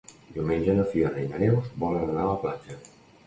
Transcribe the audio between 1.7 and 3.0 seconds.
volen anar a la platja.